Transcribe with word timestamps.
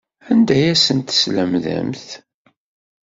Anda 0.31 0.53
ay 0.55 0.65
asen-teslemdem? 0.73 1.91